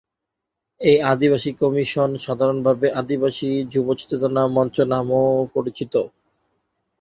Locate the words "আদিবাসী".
1.11-1.51, 3.01-3.49